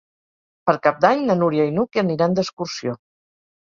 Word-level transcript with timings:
Per 0.69 0.75
Cap 0.87 0.97
d'Any 1.05 1.23
na 1.29 1.37
Núria 1.43 1.69
i 1.73 1.77
n'Hug 1.79 2.03
aniran 2.07 2.37
d'excursió. 2.43 3.01